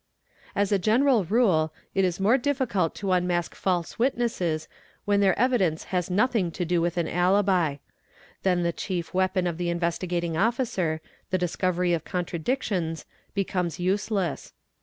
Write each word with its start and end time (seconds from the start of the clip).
As 0.55 0.71
a 0.71 0.79
general 0.79 1.25
rule, 1.25 1.71
it 1.93 2.03
is 2.03 2.19
more 2.19 2.35
difficult 2.39 2.95
to 2.95 3.11
unmask 3.11 3.53
false 3.53 3.99
witnesses 3.99 4.67
when 5.05 5.19
their 5.19 5.37
evidence 5.37 5.83
has 5.93 6.09
nothing 6.09 6.49
to 6.53 6.65
do 6.65 6.81
with 6.81 6.97
an 6.97 7.07
alibi; 7.07 7.75
then 8.41 8.63
the 8.63 8.73
chief 8.73 9.13
weapon 9.13 9.45
of 9.45 9.59
the 9.59 9.69
Investigating 9.69 10.35
Officer, 10.35 11.01
the 11.29 11.37
discovery 11.37 11.93
of 11.93 12.03
contradictions, 12.03 13.05
becomes 13.35 13.79
useless. 13.79 14.53